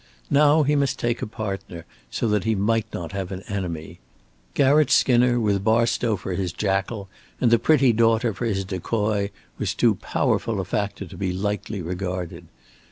Now 0.31 0.63
he 0.63 0.75
must 0.75 0.97
take 0.97 1.21
a 1.21 1.27
partner, 1.27 1.85
so 2.09 2.27
that 2.29 2.43
he 2.43 2.55
might 2.55 2.91
not 2.91 3.11
have 3.11 3.31
an 3.31 3.43
enemy. 3.47 3.99
Garratt 4.55 4.89
Skinner 4.89 5.39
with 5.39 5.63
Barstow 5.63 6.15
for 6.17 6.33
his 6.33 6.51
jackal 6.51 7.07
and 7.39 7.51
the 7.51 7.59
pretty 7.59 7.93
daughter 7.93 8.33
for 8.33 8.45
his 8.47 8.65
decoy 8.65 9.29
was 9.59 9.75
too 9.75 9.93
powerful 9.93 10.59
a 10.59 10.65
factor 10.65 11.05
to 11.05 11.15
be 11.17 11.31
lightly 11.33 11.83
regarded. 11.83 12.47